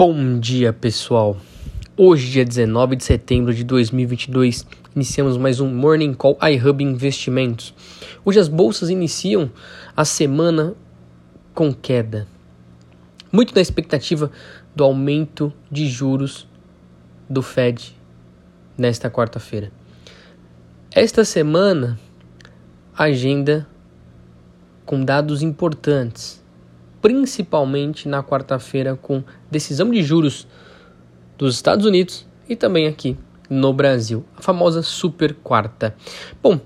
Bom 0.00 0.38
dia, 0.38 0.72
pessoal. 0.72 1.36
Hoje, 1.96 2.30
dia 2.30 2.44
19 2.44 2.94
de 2.94 3.02
setembro 3.02 3.52
de 3.52 3.64
2022, 3.64 4.64
iniciamos 4.94 5.36
mais 5.36 5.58
um 5.58 5.68
Morning 5.74 6.14
Call 6.14 6.38
iHub 6.40 6.84
Investimentos. 6.84 7.74
Hoje 8.24 8.38
as 8.38 8.46
bolsas 8.46 8.90
iniciam 8.90 9.50
a 9.96 10.04
semana 10.04 10.76
com 11.52 11.74
queda. 11.74 12.28
Muito 13.32 13.52
na 13.52 13.60
expectativa 13.60 14.30
do 14.72 14.84
aumento 14.84 15.52
de 15.68 15.88
juros 15.88 16.46
do 17.28 17.42
Fed 17.42 17.92
nesta 18.76 19.10
quarta-feira. 19.10 19.72
Esta 20.92 21.24
semana, 21.24 21.98
agenda 22.96 23.66
com 24.86 25.04
dados 25.04 25.42
importantes, 25.42 26.40
principalmente 27.00 28.08
na 28.08 28.22
quarta-feira 28.22 28.96
com 28.96 29.22
decisão 29.50 29.90
de 29.90 30.02
juros 30.02 30.46
dos 31.36 31.54
Estados 31.54 31.86
Unidos 31.86 32.26
e 32.48 32.56
também 32.56 32.86
aqui 32.86 33.16
no 33.48 33.72
Brasil, 33.72 34.24
a 34.36 34.42
famosa 34.42 34.82
super 34.82 35.34
quarta. 35.34 35.94
Bom, 36.42 36.60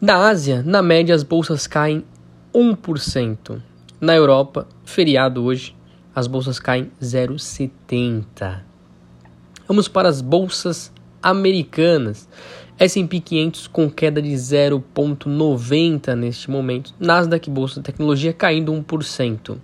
na 0.00 0.28
Ásia, 0.28 0.62
na 0.62 0.82
média 0.82 1.14
as 1.14 1.22
bolsas 1.22 1.66
caem 1.66 2.04
1%. 2.54 3.62
Na 4.00 4.14
Europa, 4.14 4.68
feriado 4.84 5.42
hoje, 5.42 5.74
as 6.14 6.26
bolsas 6.26 6.58
caem 6.58 6.90
0,70. 7.00 8.60
Vamos 9.66 9.88
para 9.88 10.08
as 10.08 10.20
bolsas 10.20 10.92
americanas. 11.22 12.28
S&P 12.78 13.20
500 13.20 13.66
com 13.68 13.88
queda 13.88 14.20
de 14.20 14.32
0,90 14.32 16.14
neste 16.16 16.50
momento. 16.50 16.92
Nasdaq 16.98 17.48
Bolsa 17.48 17.80
de 17.80 17.84
Tecnologia 17.84 18.32
caindo 18.32 18.72
1%. 18.72 19.56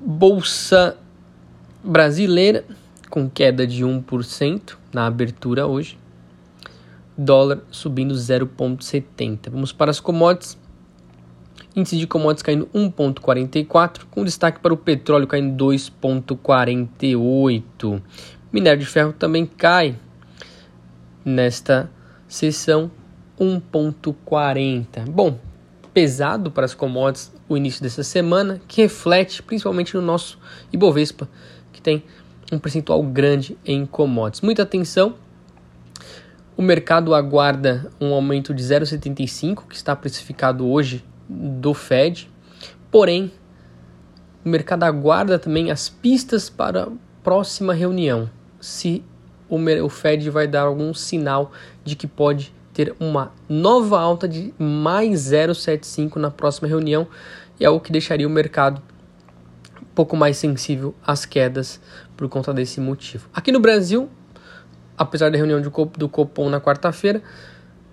Bolsa 0.00 0.96
brasileira 1.82 2.64
com 3.10 3.28
queda 3.28 3.66
de 3.66 3.84
1% 3.84 4.76
na 4.92 5.06
abertura 5.06 5.66
hoje. 5.66 5.98
Dólar 7.16 7.60
subindo 7.70 8.14
0,70. 8.14 9.50
Vamos 9.50 9.72
para 9.72 9.90
as 9.90 10.00
commodities. 10.00 10.58
Índice 11.76 11.98
de 11.98 12.06
commodities 12.06 12.42
caindo 12.42 12.66
1,44, 12.74 14.04
com 14.10 14.24
destaque 14.24 14.60
para 14.60 14.72
o 14.72 14.76
petróleo 14.76 15.26
caindo 15.26 15.62
2,48. 15.64 18.00
Minério 18.52 18.80
de 18.80 18.86
ferro 18.86 19.12
também 19.12 19.44
cai 19.44 19.96
nesta 21.24 21.90
sessão 22.28 22.90
1,40. 23.38 25.08
Bom, 25.08 25.38
pesado 25.92 26.50
para 26.50 26.64
as 26.64 26.74
commodities 26.74 27.32
o 27.48 27.56
início 27.56 27.82
dessa 27.82 28.02
semana, 28.02 28.60
que 28.66 28.82
reflete 28.82 29.42
principalmente 29.42 29.94
no 29.94 30.02
nosso 30.02 30.38
Ibovespa, 30.72 31.28
que 31.72 31.80
tem 31.80 32.02
um 32.52 32.58
percentual 32.58 33.02
grande 33.02 33.56
em 33.64 33.86
commodities. 33.86 34.40
Muita 34.40 34.62
atenção. 34.62 35.14
O 36.56 36.62
mercado 36.62 37.14
aguarda 37.14 37.90
um 38.00 38.12
aumento 38.12 38.54
de 38.54 38.62
0,75, 38.62 39.66
que 39.68 39.74
está 39.74 39.94
precificado 39.96 40.66
hoje 40.68 41.04
do 41.28 41.74
Fed. 41.74 42.30
Porém, 42.90 43.32
o 44.44 44.48
mercado 44.48 44.84
aguarda 44.84 45.38
também 45.38 45.70
as 45.70 45.88
pistas 45.88 46.48
para 46.48 46.84
a 46.84 46.88
próxima 47.24 47.74
reunião. 47.74 48.30
Se 48.60 49.02
o 49.56 49.88
Fed 49.88 50.28
vai 50.30 50.46
dar 50.46 50.62
algum 50.62 50.92
sinal 50.94 51.52
de 51.84 51.96
que 51.96 52.06
pode 52.06 52.54
ter 52.72 52.94
uma 52.98 53.32
nova 53.48 54.00
alta 54.00 54.28
de 54.28 54.52
mais 54.58 55.20
0,75 55.20 56.16
na 56.16 56.30
próxima 56.30 56.66
reunião 56.66 57.06
e 57.58 57.64
é 57.64 57.70
o 57.70 57.78
que 57.78 57.92
deixaria 57.92 58.26
o 58.26 58.30
mercado 58.30 58.82
um 59.80 59.94
pouco 59.94 60.16
mais 60.16 60.36
sensível 60.36 60.94
às 61.06 61.24
quedas 61.24 61.80
por 62.16 62.28
conta 62.28 62.52
desse 62.52 62.80
motivo. 62.80 63.28
Aqui 63.32 63.52
no 63.52 63.60
Brasil, 63.60 64.08
apesar 64.98 65.30
da 65.30 65.36
reunião 65.36 65.60
do 65.60 66.08
Copom 66.08 66.50
na 66.50 66.60
quarta-feira, 66.60 67.22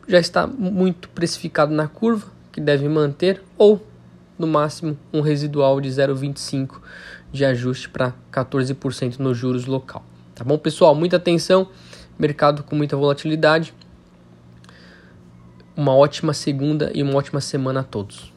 já 0.07 0.19
está 0.19 0.47
muito 0.47 1.09
precificado 1.09 1.73
na 1.73 1.87
curva, 1.87 2.27
que 2.51 2.59
deve 2.59 2.89
manter, 2.89 3.41
ou 3.57 3.85
no 4.37 4.47
máximo 4.47 4.97
um 5.13 5.21
residual 5.21 5.79
de 5.79 5.89
0,25 5.89 6.81
de 7.31 7.45
ajuste 7.45 7.87
para 7.87 8.13
14% 8.31 9.19
nos 9.19 9.37
juros 9.37 9.65
local. 9.65 10.03
Tá 10.41 10.45
bom, 10.45 10.57
pessoal? 10.57 10.95
Muita 10.95 11.17
atenção, 11.17 11.69
mercado 12.17 12.63
com 12.63 12.75
muita 12.75 12.97
volatilidade 12.97 13.75
uma 15.77 15.95
ótima 15.95 16.33
segunda 16.33 16.91
e 16.95 17.03
uma 17.03 17.13
ótima 17.13 17.39
semana 17.39 17.81
a 17.81 17.83
todos. 17.83 18.33